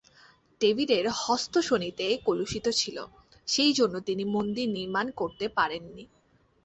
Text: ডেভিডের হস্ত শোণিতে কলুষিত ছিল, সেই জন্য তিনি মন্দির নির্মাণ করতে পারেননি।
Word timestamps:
ডেভিডের 0.61 1.05
হস্ত 1.21 1.53
শোণিতে 1.59 2.05
কলুষিত 2.25 2.65
ছিল, 2.71 2.97
সেই 3.47 3.71
জন্য 3.73 3.95
তিনি 3.99 4.23
মন্দির 4.25 4.67
নির্মাণ 4.69 5.07
করতে 5.11 5.45
পারেননি। 5.57 6.03